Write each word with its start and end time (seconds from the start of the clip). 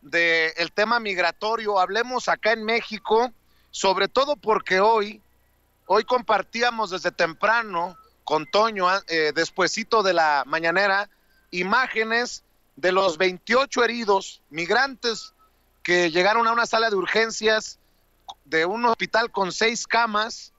del 0.00 0.72
tema 0.72 1.00
migratorio, 1.00 1.78
hablemos 1.78 2.28
acá 2.28 2.52
en 2.52 2.64
México, 2.64 3.32
sobre 3.70 4.08
todo 4.08 4.36
porque 4.36 4.80
hoy, 4.80 5.20
hoy 5.86 6.04
compartíamos 6.04 6.90
desde 6.90 7.10
temprano 7.10 7.96
con 8.24 8.46
Toño, 8.46 8.86
eh, 9.08 9.32
despuesito 9.34 10.02
de 10.02 10.14
la 10.14 10.44
mañanera, 10.46 11.10
imágenes 11.50 12.44
de 12.76 12.92
los 12.92 13.18
28 13.18 13.84
heridos 13.84 14.40
migrantes 14.50 15.34
que 15.82 16.10
llegaron 16.10 16.46
a 16.46 16.52
una 16.52 16.66
sala 16.66 16.90
de 16.90 16.96
urgencias 16.96 17.78
de 18.44 18.64
un 18.66 18.84
hospital 18.84 19.30
con 19.30 19.52
seis 19.52 19.86
camas 19.86 20.52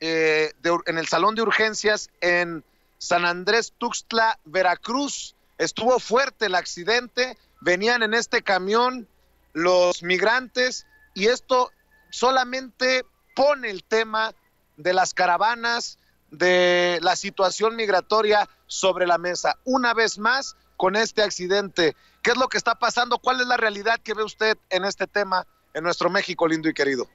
eh, 0.00 0.52
en 0.86 0.98
el 0.98 1.06
salón 1.06 1.34
de 1.34 1.42
urgencias 1.42 2.10
en 2.20 2.64
San 2.98 3.24
Andrés 3.24 3.72
Tuxtla, 3.78 4.38
Veracruz. 4.44 5.34
Estuvo 5.58 5.98
fuerte 5.98 6.46
el 6.46 6.54
accidente, 6.54 7.36
venían 7.64 8.02
en 8.02 8.12
este 8.14 8.42
camión 8.42 9.08
los 9.54 10.02
migrantes 10.02 10.86
y 11.14 11.26
esto 11.26 11.70
solamente 12.10 13.04
pone 13.34 13.70
el 13.70 13.82
tema 13.84 14.32
de 14.76 14.92
las 14.92 15.14
caravanas, 15.14 15.98
de 16.30 16.98
la 17.00 17.16
situación 17.16 17.74
migratoria 17.74 18.48
sobre 18.66 19.06
la 19.06 19.18
mesa. 19.18 19.56
Una 19.64 19.94
vez 19.94 20.18
más, 20.18 20.56
con 20.76 20.94
este 20.96 21.22
accidente, 21.22 21.94
¿qué 22.22 22.32
es 22.32 22.36
lo 22.36 22.48
que 22.48 22.58
está 22.58 22.74
pasando? 22.74 23.18
¿Cuál 23.18 23.40
es 23.40 23.46
la 23.46 23.56
realidad 23.56 24.00
que 24.02 24.14
ve 24.14 24.24
usted 24.24 24.58
en 24.70 24.84
este 24.84 25.06
tema 25.06 25.46
en 25.72 25.84
nuestro 25.84 26.10
México 26.10 26.46
lindo 26.46 26.68
y 26.68 26.74
querido? 26.74 27.06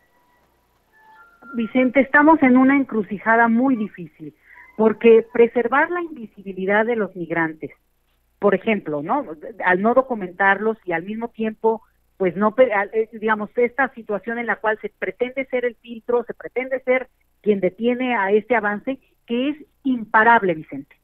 Vicente, 1.54 2.00
estamos 2.00 2.42
en 2.42 2.58
una 2.58 2.76
encrucijada 2.76 3.48
muy 3.48 3.76
difícil, 3.76 4.34
porque 4.78 5.28
preservar 5.32 5.92
la 5.92 6.02
invisibilidad 6.02 6.86
de 6.86 6.96
los 6.96 7.16
migrantes, 7.16 7.72
por 8.40 8.56
ejemplo, 8.56 9.04
¿no? 9.04 9.26
Al 9.64 9.82
no 9.82 9.94
documentarlos 9.94 10.78
y 10.86 10.94
al 10.94 11.04
mismo 11.04 11.28
tiempo, 11.28 11.84
pues 12.18 12.36
no, 12.36 12.56
eh, 12.58 13.10
digamos, 13.12 13.50
esta 13.56 13.94
situación 13.94 14.40
en 14.40 14.48
la 14.48 14.56
cual 14.56 14.80
se 14.82 14.90
pretende 14.90 15.46
ser 15.46 15.66
el 15.66 15.76
filtro, 15.76 16.24
se 16.24 16.34
pretende 16.34 16.82
ser 16.82 17.10
quien 17.42 17.60
detiene 17.60 18.16
a 18.16 18.32
este 18.32 18.56
avance, 18.56 19.00
que 19.26 19.50
es 19.50 19.58
imparable, 19.84 20.54
Vicente. 20.54 20.96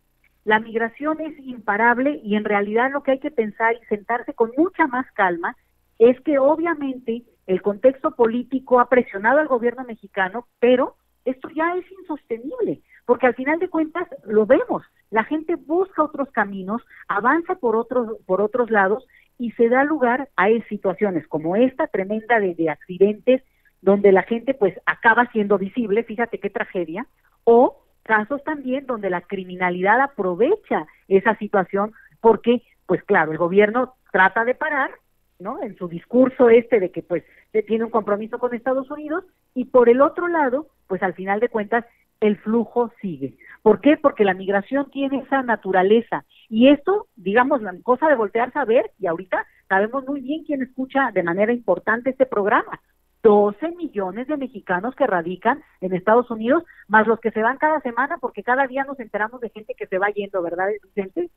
La 0.46 0.60
migración 0.60 1.20
es 1.22 1.38
imparable 1.40 2.20
y 2.24 2.36
en 2.36 2.46
realidad 2.46 2.92
lo 2.92 3.04
que 3.04 3.12
hay 3.12 3.20
que 3.20 3.32
pensar 3.32 3.76
y 3.76 3.86
sentarse 3.86 4.34
con 4.34 4.52
mucha 4.58 4.88
más 4.88 5.10
calma 5.14 5.56
es 6.00 6.20
que 6.22 6.38
obviamente 6.38 7.24
el 7.48 7.62
contexto 7.62 8.12
político 8.12 8.80
ha 8.80 8.90
presionado 8.90 9.40
al 9.40 9.48
gobierno 9.48 9.84
mexicano, 9.84 10.48
pero 10.60 10.98
esto 11.26 11.50
ya 11.50 11.76
es 11.76 11.86
insostenible, 12.00 12.82
porque 13.06 13.28
al 13.28 13.36
final 13.36 13.60
de 13.60 13.70
cuentas 13.70 14.08
lo 14.26 14.46
vemos, 14.46 14.84
la 15.10 15.24
gente 15.24 15.56
busca 15.56 16.04
otros 16.04 16.32
caminos, 16.32 16.82
avanza 17.08 17.56
por 17.56 17.76
otros 17.76 18.18
por 18.26 18.42
otros 18.42 18.70
lados 18.70 19.06
y 19.38 19.52
se 19.52 19.68
da 19.70 19.84
lugar 19.84 20.30
a 20.38 20.48
situaciones 20.70 21.28
como 21.28 21.56
esta 21.56 21.88
tremenda 21.88 22.40
de, 22.40 22.56
de 22.56 22.70
accidentes 22.70 23.44
donde 23.82 24.12
la 24.12 24.24
gente 24.24 24.54
pues 24.54 24.76
acaba 24.86 25.30
siendo 25.32 25.58
visible, 25.58 26.04
fíjate 26.04 26.40
qué 26.40 26.50
tragedia, 26.50 27.06
o 27.44 27.84
casos 28.04 28.44
también 28.44 28.86
donde 28.86 29.10
la 29.10 29.22
criminalidad 29.22 30.00
aprovecha 30.00 30.86
esa 31.08 31.36
situación 31.38 31.94
porque 32.22 32.62
pues 32.86 33.04
claro, 33.04 33.32
el 33.32 33.38
gobierno 33.38 33.96
trata 34.12 34.46
de 34.46 34.56
parar 34.56 34.92
¿no? 35.40 35.62
En 35.62 35.76
su 35.78 35.88
discurso 35.88 36.50
este 36.50 36.80
de 36.80 36.92
que 36.92 37.04
pues 37.04 37.24
tiene 37.68 37.86
un 37.86 37.92
compromiso 37.92 38.40
con 38.40 38.54
Estados 38.54 38.90
Unidos 38.90 39.24
y 39.54 39.66
por 39.66 39.90
el 39.90 40.02
otro 40.02 40.28
lado, 40.28 40.68
pues 40.88 41.02
al 41.04 41.14
final 41.14 41.40
de 41.40 41.50
cuentas 41.50 41.86
el 42.20 42.38
flujo 42.38 42.92
sigue. 43.02 43.38
¿Por 43.62 43.82
qué? 43.82 43.98
Porque 43.98 44.24
la 44.24 44.34
migración 44.34 44.90
tiene 44.92 45.20
esa 45.20 45.42
naturaleza 45.42 46.26
y 46.50 46.70
esto, 46.70 47.08
digamos, 47.16 47.62
la 47.62 47.74
cosa 47.84 48.08
de 48.08 48.16
voltearse 48.16 48.60
a 48.60 48.66
ver 48.66 48.92
y 49.00 49.08
ahorita 49.08 49.46
sabemos 49.68 50.06
muy 50.06 50.22
bien 50.22 50.44
quién 50.44 50.62
escucha 50.62 51.12
de 51.12 51.24
manera 51.24 51.52
importante 51.52 52.12
este 52.12 52.26
programa. 52.26 52.82
12 53.24 53.72
millones 53.72 54.28
de 54.28 54.38
mexicanos 54.38 54.94
que 54.96 55.08
radican 55.08 55.64
en 55.82 55.96
Estados 55.96 56.30
Unidos, 56.30 56.64
más 56.88 57.08
los 57.08 57.20
que 57.20 57.32
se 57.32 57.42
van 57.42 57.58
cada 57.58 57.82
semana, 57.82 58.18
porque 58.20 58.44
cada 58.44 58.68
día 58.68 58.84
nos 58.84 59.00
enteramos 59.00 59.42
de 59.42 59.50
gente 59.50 59.74
que 59.76 59.88
se 59.88 59.98
va 59.98 60.10
yendo, 60.10 60.44
¿verdad, 60.44 60.68
Vicente? 60.84 61.32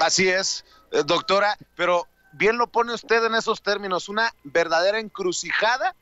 Así 0.00 0.28
es, 0.30 0.64
eh, 0.90 1.02
doctora, 1.06 1.56
pero 1.76 2.06
bien 2.32 2.56
lo 2.56 2.66
pone 2.66 2.94
usted 2.94 3.22
en 3.26 3.34
esos 3.34 3.62
términos, 3.62 4.08
una 4.08 4.30
verdadera 4.42 5.00
encrucijada 5.00 5.94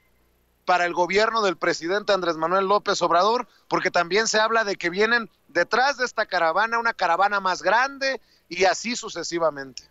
para 0.65 0.87
el 0.87 0.93
gobierno 0.93 1.43
del 1.43 1.57
presidente 1.57 2.13
Andrés 2.13 2.37
Manuel 2.37 2.67
López 2.67 3.01
Obrador, 3.03 3.47
porque 3.69 3.91
también 3.91 4.27
se 4.27 4.41
habla 4.41 4.65
de 4.65 4.77
que 4.77 4.91
vienen 4.91 5.29
detrás 5.49 5.99
de 5.99 6.05
esta 6.05 6.27
caravana 6.27 6.79
una 6.79 6.93
caravana 6.93 7.41
más 7.41 7.63
grande 7.63 8.21
y 8.49 8.65
así 8.65 8.97
sucesivamente. 8.97 9.83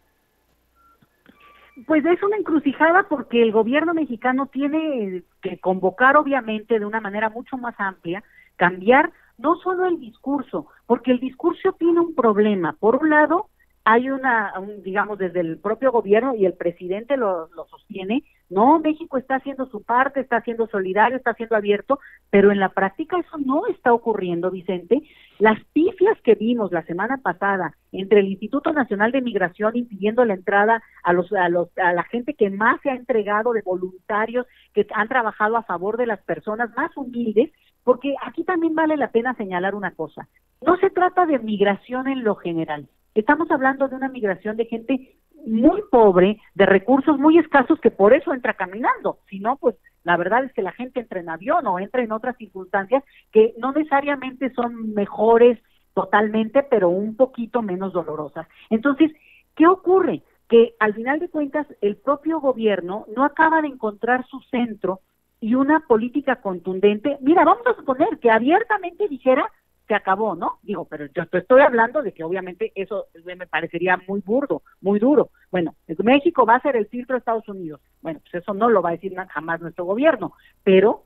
Pues 1.88 2.06
es 2.06 2.22
una 2.22 2.38
encrucijada 2.38 3.08
porque 3.10 3.42
el 3.42 3.52
gobierno 3.52 3.94
mexicano 3.94 4.48
tiene 4.48 5.24
que 5.42 5.60
convocar 5.60 6.18
obviamente 6.18 6.80
de 6.80 6.86
una 6.86 7.00
manera 7.00 7.30
mucho 7.30 7.58
más 7.58 7.76
amplia, 7.78 8.24
cambiar 8.56 9.12
no 9.38 9.56
solo 9.56 9.88
el 9.88 10.00
discurso, 10.00 10.68
porque 10.86 11.12
el 11.12 11.20
discurso 11.20 11.74
tiene 11.74 12.00
un 12.00 12.14
problema. 12.14 12.74
Por 12.74 12.98
un 12.98 13.10
lado, 13.10 13.48
hay 13.84 14.10
una, 14.10 14.54
digamos, 14.84 15.18
desde 15.18 15.40
el 15.40 15.58
propio 15.58 15.92
gobierno 15.92 16.36
y 16.36 16.46
el 16.46 16.54
presidente 16.54 17.18
lo, 17.18 17.48
lo 17.56 17.66
sostiene, 17.66 18.24
no, 18.51 18.79
México 18.79 19.17
está 19.17 19.35
haciendo 19.35 19.66
su 19.67 19.81
parte, 19.81 20.19
está 20.19 20.41
siendo 20.41 20.67
solidario, 20.67 21.17
está 21.17 21.34
siendo 21.34 21.56
abierto, 21.56 22.00
pero 22.29 22.51
en 22.51 22.59
la 22.59 22.69
práctica 22.69 23.17
eso 23.17 23.38
no 23.38 23.66
está 23.67 23.94
ocurriendo, 23.94 24.51
Vicente. 24.51 25.01
Las 25.39 25.57
pifias 25.72 26.19
que 26.22 26.35
vimos 26.35 26.72
la 26.72 26.84
semana 26.84 27.17
pasada 27.17 27.78
entre 27.94 28.19
el 28.19 28.28
Instituto 28.28 28.73
Nacional 28.73 29.13
de 29.13 29.22
Migración 29.22 29.75
impidiendo 29.75 30.25
la 30.25 30.34
entrada 30.34 30.84
a 31.03 31.13
los, 31.13 31.31
a 31.31 31.47
los, 31.47 31.69
a 31.78 31.94
la 31.94 32.03
gente 32.03 32.34
que 32.34 32.50
más 32.50 32.81
se 32.81 32.89
ha 32.89 32.95
entregado 32.95 33.53
de 33.53 33.62
voluntarios 33.62 34.45
que 34.73 34.85
han 34.94 35.07
trabajado 35.07 35.56
a 35.56 35.63
favor 35.63 35.95
de 35.95 36.07
las 36.07 36.22
personas 36.22 36.69
más 36.75 36.91
humildes, 36.97 37.51
porque 37.85 38.13
aquí 38.22 38.44
también 38.44 38.75
vale 38.75 38.97
la 38.97 39.12
pena 39.12 39.33
señalar 39.35 39.75
una 39.75 39.91
cosa. 39.91 40.28
No 40.62 40.75
se 40.78 40.89
trata 40.89 41.25
de 41.25 41.39
migración 41.39 42.07
en 42.09 42.23
lo 42.23 42.35
general 42.35 42.88
Estamos 43.13 43.51
hablando 43.51 43.89
de 43.89 43.95
una 43.95 44.07
migración 44.07 44.56
de 44.56 44.66
gente 44.66 45.18
muy 45.46 45.81
pobre, 45.90 46.40
de 46.56 46.66
recursos 46.66 47.18
muy 47.18 47.38
escasos, 47.38 47.79
que 47.79 47.91
por 47.91 48.13
eso 48.13 48.34
entra 48.34 48.53
caminando. 48.53 49.19
Si 49.29 49.40
no, 49.40 49.57
pues 49.57 49.75
la 50.03 50.18
verdad 50.18 50.44
es 50.44 50.53
que 50.53 50.62
la 50.62 50.72
gente 50.72 51.00
entra 51.00 51.19
en 51.19 51.29
avión 51.29 51.66
o 51.68 51.79
entra 51.79 52.03
en 52.03 52.12
otras 52.12 52.38
circunstancias 52.38 53.03
que 53.31 53.53
no 53.57 53.72
necesariamente 53.72 54.51
son 54.53 54.94
mejores 54.94 55.59
totalmente, 55.94 56.63
pero 56.63 56.90
un 56.90 57.16
poquito 57.16 57.62
menos 57.62 57.94
dolorosas. 57.94 58.47
Entonces, 58.69 59.12
¿qué 59.56 59.68
ocurre? 59.68 60.24
Que 60.50 60.74
al 60.80 60.94
final 60.94 61.19
de 61.19 61.30
cuentas 61.30 61.68
el 61.81 61.97
propio 61.97 62.40
gobierno 62.40 63.06
no 63.16 63.24
acaba 63.24 63.62
de 63.62 63.68
encontrar 63.68 64.25
su 64.28 64.40
centro 64.50 65.01
y 65.40 65.56
una 65.56 65.81
política 65.88 66.38
contundente. 66.38 67.18
Mira, 67.22 67.44
vamos 67.44 67.66
a 67.68 67.75
suponer 67.75 68.19
que 68.19 68.30
abiertamente 68.30 69.07
dijera 69.07 69.51
se 69.91 69.96
acabó, 69.96 70.35
¿no? 70.35 70.59
Digo, 70.62 70.85
pero 70.85 71.07
yo 71.07 71.25
te 71.25 71.40
estoy 71.40 71.59
hablando 71.59 72.02
de 72.02 72.13
que 72.13 72.24
obviamente 72.24 72.72
eso 72.75 73.07
me 73.25 73.46
parecería 73.46 74.00
muy 74.07 74.22
burdo, 74.22 74.62
muy 74.79 75.00
duro. 75.00 75.31
Bueno, 75.52 75.75
México 76.02 76.46
va 76.46 76.56
a 76.56 76.62
ser 76.62 76.78
el 76.78 76.88
filtro 76.88 77.16
de 77.16 77.19
Estados 77.19 77.50
Unidos. 77.50 77.81
Bueno, 78.01 78.22
pues 78.22 78.41
eso 78.41 78.53
no 78.53 78.69
lo 78.69 78.81
va 78.81 78.90
a 78.90 78.94
decir 78.94 79.13
jamás 79.28 79.59
nuestro 79.59 79.84
gobierno, 79.84 80.31
pero 80.63 81.03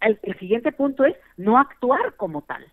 el, 0.00 0.20
el 0.22 0.38
siguiente 0.38 0.70
punto 0.70 1.04
es 1.04 1.16
no 1.36 1.58
actuar 1.58 2.14
como 2.16 2.42
tal. 2.42 2.64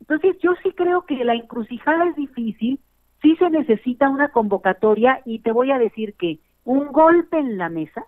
Entonces, 0.00 0.36
yo 0.42 0.54
sí 0.64 0.72
creo 0.72 1.06
que 1.06 1.24
la 1.24 1.34
encrucijada 1.34 2.08
es 2.08 2.16
difícil, 2.16 2.80
sí 3.22 3.36
se 3.36 3.50
necesita 3.50 4.08
una 4.08 4.30
convocatoria 4.30 5.22
y 5.24 5.38
te 5.38 5.52
voy 5.52 5.70
a 5.70 5.78
decir 5.78 6.14
que 6.14 6.40
un 6.64 6.88
golpe 6.88 7.38
en 7.38 7.56
la 7.56 7.68
mesa 7.68 8.04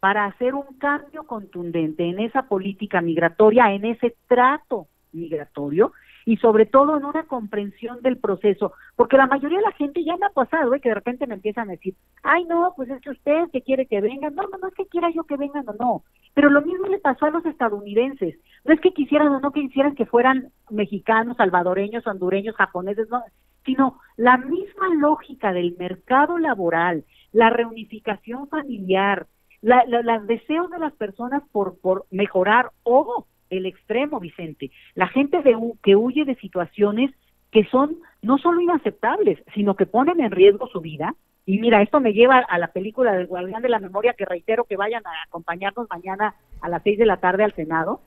para 0.00 0.24
hacer 0.24 0.52
un 0.54 0.78
cambio 0.78 1.28
contundente 1.28 2.02
en 2.02 2.18
esa 2.18 2.48
política 2.48 3.00
migratoria, 3.00 3.72
en 3.72 3.84
ese 3.84 4.16
trato 4.26 4.88
migratorio, 5.14 5.92
y 6.24 6.36
sobre 6.38 6.66
todo 6.66 6.96
en 6.96 7.04
una 7.04 7.24
comprensión 7.24 8.00
del 8.02 8.18
proceso, 8.18 8.72
porque 8.96 9.16
la 9.16 9.26
mayoría 9.26 9.58
de 9.58 9.64
la 9.64 9.72
gente 9.72 10.04
ya 10.04 10.16
me 10.16 10.26
ha 10.26 10.30
pasado, 10.30 10.74
¿eh? 10.74 10.80
que 10.80 10.88
de 10.88 10.94
repente 10.94 11.26
me 11.26 11.34
empiezan 11.34 11.68
a 11.68 11.72
decir, 11.72 11.94
ay 12.22 12.44
no, 12.44 12.72
pues 12.76 12.88
es 12.90 13.00
que 13.02 13.10
usted 13.10 13.50
que 13.52 13.62
quiere 13.62 13.86
que 13.86 14.00
vengan, 14.00 14.34
no, 14.34 14.44
no, 14.44 14.58
no 14.58 14.68
es 14.68 14.74
que 14.74 14.86
quiera 14.86 15.10
yo 15.10 15.24
que 15.24 15.36
vengan 15.36 15.68
o 15.68 15.74
no, 15.74 16.04
pero 16.34 16.50
lo 16.50 16.62
mismo 16.62 16.86
le 16.86 16.98
pasó 16.98 17.26
a 17.26 17.30
los 17.30 17.44
estadounidenses, 17.44 18.38
no 18.64 18.74
es 18.74 18.80
que 18.80 18.92
quisieran 18.92 19.28
o 19.28 19.40
no 19.40 19.52
que 19.52 19.62
quisieran 19.62 19.94
que 19.94 20.06
fueran 20.06 20.50
mexicanos, 20.70 21.36
salvadoreños, 21.36 22.06
hondureños, 22.06 22.56
japoneses, 22.56 23.08
no, 23.10 23.22
sino 23.64 23.98
la 24.16 24.36
misma 24.36 24.88
lógica 24.98 25.52
del 25.52 25.76
mercado 25.78 26.38
laboral, 26.38 27.04
la 27.32 27.50
reunificación 27.50 28.48
familiar, 28.48 29.26
la, 29.60 29.84
los 29.86 30.26
deseos 30.26 30.70
de 30.70 30.78
las 30.78 30.92
personas 30.94 31.42
por, 31.50 31.78
por 31.80 32.04
mejorar, 32.10 32.70
ojo, 32.82 33.26
el 33.56 33.66
extremo, 33.66 34.20
Vicente. 34.20 34.70
La 34.94 35.08
gente 35.08 35.42
de, 35.42 35.56
que 35.82 35.96
huye 35.96 36.24
de 36.24 36.34
situaciones 36.36 37.10
que 37.50 37.64
son 37.66 37.96
no 38.20 38.38
solo 38.38 38.60
inaceptables, 38.60 39.38
sino 39.54 39.76
que 39.76 39.86
ponen 39.86 40.20
en 40.20 40.32
riesgo 40.32 40.66
su 40.66 40.80
vida. 40.80 41.14
Y 41.46 41.58
mira, 41.58 41.82
esto 41.82 42.00
me 42.00 42.12
lleva 42.12 42.38
a 42.38 42.58
la 42.58 42.68
película 42.68 43.12
del 43.12 43.26
Guardián 43.26 43.62
de 43.62 43.68
la 43.68 43.78
Memoria, 43.78 44.14
que 44.14 44.24
reitero 44.24 44.64
que 44.64 44.76
vayan 44.76 45.06
a 45.06 45.10
acompañarnos 45.26 45.88
mañana 45.88 46.34
a 46.60 46.68
las 46.68 46.82
seis 46.82 46.98
de 46.98 47.06
la 47.06 47.18
tarde 47.18 47.44
al 47.44 47.54
Senado, 47.54 48.00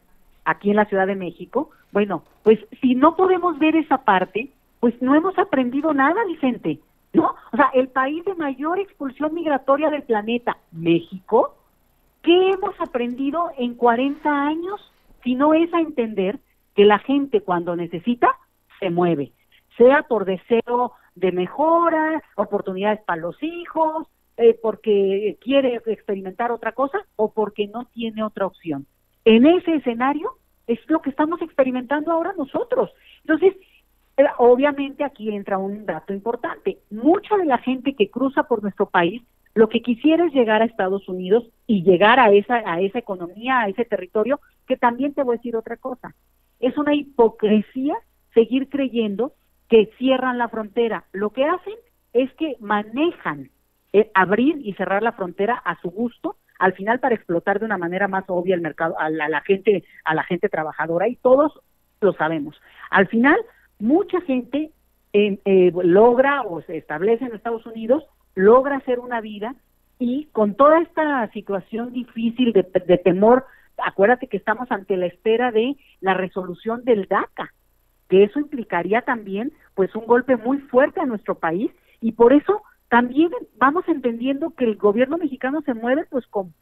aquí 0.44 0.70
en 0.70 0.76
la 0.76 0.86
Ciudad 0.86 1.08
de 1.08 1.16
México. 1.16 1.70
Bueno, 1.92 2.24
pues 2.44 2.60
si 2.82 2.96
no 2.96 3.16
podemos 3.16 3.58
ver 3.60 3.76
esa 3.76 4.00
parte, 4.00 4.50
pues 4.80 5.02
no 5.02 5.16
hemos 5.16 5.38
aprendido 5.38 5.94
nada, 5.94 6.26
Vicente. 6.26 6.80
¿no? 7.14 7.36
O 7.52 7.58
sea, 7.58 7.70
el 7.74 7.88
país 7.88 8.26
de 8.26 8.36
mayor 8.36 8.80
expulsión 8.80 9.34
migratoria 9.34 9.90
del 9.90 10.04
planeta, 10.04 10.58
México, 10.72 11.56
¿qué 12.22 12.52
hemos 12.52 12.80
aprendido 12.82 13.52
en 13.58 13.76
40 13.76 14.30
años 14.30 14.92
si 15.28 15.36
no 15.36 15.54
es 15.54 15.74
a 15.74 15.82
entender 15.82 16.40
que 16.74 16.86
la 16.86 17.00
gente 17.00 17.42
cuando 17.42 17.76
necesita 17.76 18.30
se 18.80 18.90
mueve, 18.90 19.34
sea 19.78 20.04
por 20.04 20.24
deseo 20.24 20.94
de 21.16 21.34
mejora, 21.34 22.24
oportunidades 22.38 23.02
para 23.02 23.20
los 23.20 23.36
hijos, 23.44 24.08
eh, 24.38 24.58
porque 24.62 25.38
quiere 25.42 25.82
experimentar 25.88 26.54
otra 26.54 26.72
cosa 26.72 27.00
o 27.18 27.34
porque 27.34 27.68
no 27.68 27.84
tiene 27.94 28.24
otra 28.24 28.46
opción. 28.46 28.86
En 29.26 29.46
ese 29.46 29.76
escenario 29.76 30.32
es 30.66 30.80
lo 30.88 31.02
que 31.02 31.10
estamos 31.10 31.42
experimentando 31.42 32.14
ahora 32.14 32.34
nosotros. 32.38 32.90
Entonces, 33.26 33.54
eh, 34.16 34.24
obviamente 34.38 35.04
aquí 35.04 35.30
entra 35.30 35.58
un 35.58 35.86
dato 35.86 36.14
importante. 36.14 36.78
Mucha 36.90 37.36
de 37.36 37.46
la 37.46 37.58
gente 37.58 37.96
que 37.96 38.10
cruza 38.10 38.44
por 38.44 38.62
nuestro 38.62 38.86
país 38.86 39.22
lo 39.57 39.69
que 39.69 39.81
quisiera 39.81 40.25
es 40.25 40.33
llegar 40.33 40.62
a 40.62 40.65
Estados 40.65 41.09
Unidos 41.09 41.44
y 41.65 41.83
llegar 41.83 42.19
a 42.19 42.31
esa 42.31 42.62
a 42.65 42.80
esa 42.80 43.00
economía, 43.00 43.62
a 43.62 43.69
ese 43.69 43.86
territorio, 43.86 44.39
que 44.68 44.77
también 44.77 45.13
te 45.13 45.24
voy 45.24 45.36
a 45.36 45.38
decir 45.38 45.56
otra 45.56 45.77
cosa. 45.77 46.13
Es 46.59 46.77
una 46.77 46.94
hipocresía 46.94 47.95
seguir 48.36 48.69
creyendo 48.69 49.33
que 49.68 49.89
cierran 49.98 50.38
la 50.38 50.50
frontera. 50.50 51.06
Lo 51.12 51.31
que 51.31 51.45
hacen 51.45 51.74
es 52.13 52.31
que 52.36 52.56
manejan 52.59 53.50
eh, 53.94 54.12
abrir 54.13 54.59
y 54.63 54.74
cerrar 54.74 55.01
la 55.01 55.13
frontera 55.13 55.56
a 55.56 55.81
su 55.81 55.89
gusto, 55.89 56.38
al 56.59 56.74
final 56.74 57.00
para 57.00 57.15
explotar 57.15 57.59
de 57.59 57.65
una 57.65 57.80
manera 57.80 58.07
más 58.07 58.25
obvia 58.27 58.54
el 58.54 58.62
mercado 58.62 59.00
a 59.00 59.09
la, 59.09 59.42
gente 59.42 59.83
a 60.06 60.13
la 60.13 60.24
gente 60.24 60.50
trabajadora 60.50 61.07
y 61.07 61.15
todos 61.15 61.59
lo 62.00 62.13
sabemos. 62.13 62.56
Al 62.92 63.07
final 63.07 63.38
mucha 63.80 64.21
gente 64.21 64.71
eh, 65.13 65.39
eh, 65.45 65.71
logra 65.83 66.44
o 66.44 66.62
se 66.62 66.77
establece 66.77 67.25
en 67.25 67.33
Estados 67.33 67.65
Unidos, 67.65 68.04
logra 68.38 68.78
hacer 68.78 69.00
una 69.00 69.19
vida 69.19 69.56
y 69.98 70.25
con 70.31 70.54
toda 70.54 70.80
esta 70.80 71.28
situación 71.31 71.92
difícil 71.92 72.54
de, 72.54 72.63
de 72.63 72.98
temor, 73.00 73.45
acuérdate 73.84 74.28
que 74.28 74.38
estamos 74.38 74.72
ante 74.72 74.95
la 74.95 75.07
espera 75.07 75.51
de 75.51 75.75
la 76.01 76.13
resolución 76.13 76.84
del 76.84 77.07
DACA, 77.07 77.51
que 78.07 78.24
eso 78.24 78.39
implicaría 78.39 79.01
también 79.01 79.54
pues 79.74 79.94
un 79.95 80.06
golpe 80.06 80.38
muy 80.38 80.60
fuerte 80.60 81.01
a 81.01 81.07
nuestro 81.07 81.36
país 81.36 81.72
y 82.00 82.12
por 82.12 82.31
eso 82.31 82.62
también 82.89 83.31
vamos 83.57 83.86
entendiendo 83.88 84.51
que 84.51 84.66
el 84.66 84.78
gobierno 84.78 85.18
mexicano 85.18 85.62
se 85.62 85.74
mueve 85.74 86.06
pues 86.10 86.25
con, 86.28 86.54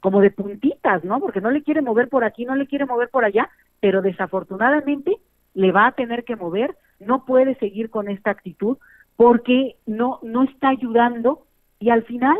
como 0.00 0.20
de 0.20 0.30
puntitas, 0.30 1.02
¿no? 1.02 1.18
Porque 1.18 1.40
no 1.40 1.50
le 1.50 1.62
quiere 1.62 1.80
mover 1.80 2.10
por 2.10 2.24
aquí, 2.24 2.44
no 2.44 2.54
le 2.54 2.66
quiere 2.66 2.84
mover 2.84 3.08
por 3.08 3.24
allá, 3.24 3.48
pero 3.80 4.02
desafortunadamente 4.02 5.16
le 5.54 5.72
va 5.72 5.86
a 5.86 5.92
tener 5.92 6.24
que 6.24 6.36
mover, 6.36 6.76
no 7.00 7.24
puede 7.24 7.54
seguir 7.54 7.88
con 7.88 8.08
esta 8.08 8.30
actitud 8.30 8.76
porque 9.16 9.76
no 9.86 10.20
no 10.22 10.42
está 10.44 10.68
ayudando 10.68 11.46
y 11.78 11.90
al 11.90 12.04
final, 12.04 12.36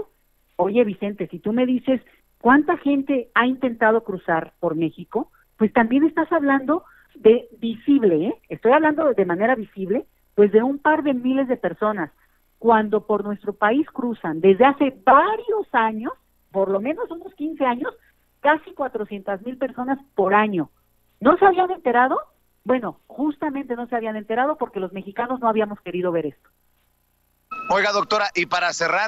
oye 0.56 0.84
Vicente, 0.84 1.28
si 1.28 1.38
tú 1.38 1.52
me 1.52 1.66
dices 1.66 2.00
cuánta 2.40 2.76
gente 2.78 3.28
ha 3.34 3.46
intentado 3.46 4.04
cruzar 4.04 4.52
por 4.60 4.76
México, 4.76 5.30
pues 5.56 5.72
también 5.72 6.04
estás 6.04 6.30
hablando 6.32 6.84
de 7.14 7.48
visible, 7.58 8.26
¿eh? 8.26 8.34
estoy 8.48 8.72
hablando 8.72 9.12
de 9.14 9.24
manera 9.24 9.54
visible, 9.54 10.06
pues 10.34 10.52
de 10.52 10.62
un 10.62 10.78
par 10.78 11.02
de 11.02 11.14
miles 11.14 11.48
de 11.48 11.56
personas 11.56 12.10
cuando 12.58 13.06
por 13.06 13.24
nuestro 13.24 13.52
país 13.52 13.86
cruzan 13.90 14.40
desde 14.40 14.64
hace 14.64 14.94
varios 15.04 15.66
años, 15.72 16.12
por 16.50 16.70
lo 16.70 16.80
menos 16.80 17.10
unos 17.10 17.34
15 17.34 17.64
años, 17.64 17.94
casi 18.40 18.72
400 18.72 19.42
mil 19.42 19.58
personas 19.58 19.98
por 20.14 20.34
año. 20.34 20.70
¿No 21.20 21.36
se 21.38 21.44
habían 21.44 21.70
enterado? 21.70 22.18
Bueno, 22.64 23.00
justamente 23.06 23.76
no 23.76 23.86
se 23.86 23.96
habían 23.96 24.16
enterado 24.16 24.56
porque 24.56 24.80
los 24.80 24.92
mexicanos 24.92 25.40
no 25.40 25.48
habíamos 25.48 25.80
querido 25.80 26.12
ver 26.12 26.26
esto. 26.26 26.48
Oiga, 27.68 27.90
doctora, 27.90 28.30
y 28.34 28.46
para 28.46 28.72
cerrar, 28.72 29.04